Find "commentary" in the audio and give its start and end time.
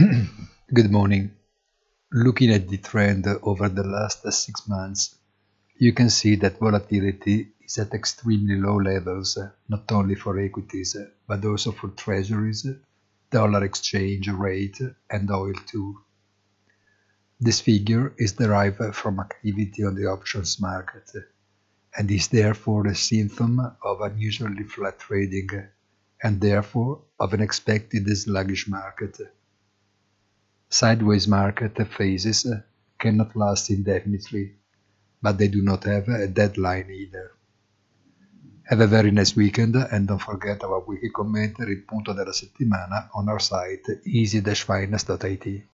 41.10-41.82